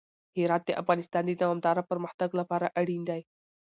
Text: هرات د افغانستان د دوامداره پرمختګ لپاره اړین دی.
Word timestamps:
هرات 0.37 0.63
د 0.65 0.71
افغانستان 0.81 1.23
د 1.27 1.31
دوامداره 1.41 1.83
پرمختګ 1.91 2.29
لپاره 2.39 2.67
اړین 2.79 3.01
دی. 3.09 3.21